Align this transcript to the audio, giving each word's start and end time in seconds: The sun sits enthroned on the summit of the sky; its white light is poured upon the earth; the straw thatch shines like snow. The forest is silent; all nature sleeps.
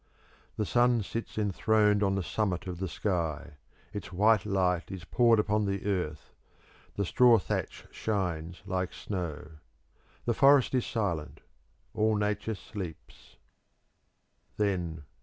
The 0.57 0.65
sun 0.65 1.03
sits 1.03 1.37
enthroned 1.37 2.01
on 2.01 2.15
the 2.15 2.23
summit 2.23 2.65
of 2.65 2.79
the 2.79 2.87
sky; 2.87 3.57
its 3.93 4.11
white 4.11 4.47
light 4.47 4.91
is 4.91 5.05
poured 5.05 5.37
upon 5.37 5.65
the 5.65 5.85
earth; 5.85 6.33
the 6.95 7.05
straw 7.05 7.37
thatch 7.37 7.85
shines 7.91 8.63
like 8.65 8.93
snow. 8.93 9.59
The 10.25 10.33
forest 10.33 10.73
is 10.73 10.87
silent; 10.87 11.41
all 11.93 12.15
nature 12.15 12.55
sleeps. 12.55 13.37